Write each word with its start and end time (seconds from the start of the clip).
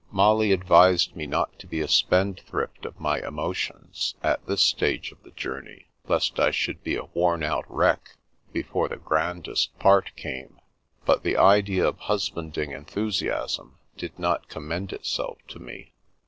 Molly 0.09 0.51
advised 0.51 1.15
me 1.15 1.27
not 1.27 1.59
to 1.59 1.67
be 1.67 1.79
a 1.79 1.87
spendthrift 1.87 2.85
of 2.87 2.99
my 2.99 3.19
emotions, 3.19 4.15
at 4.23 4.43
this 4.47 4.63
stage 4.63 5.11
of 5.11 5.21
the 5.21 5.29
journey, 5.29 5.89
lest 6.07 6.39
I 6.39 6.49
should 6.49 6.83
be 6.83 6.95
a 6.95 7.03
worn 7.03 7.43
out 7.43 7.65
wreck 7.69 8.15
before 8.51 8.87
the 8.89 8.97
grandest 8.97 9.77
part 9.77 10.09
came, 10.15 10.59
but 11.05 11.21
the 11.21 11.37
idea 11.37 11.85
of 11.87 11.99
husbanding 11.99 12.71
enthusiasm 12.71 13.77
did 13.95 14.17
not 14.17 14.49
com 14.49 14.67
mend 14.69 14.91
itself 14.91 15.37
to 15.49 15.59
me. 15.59 15.93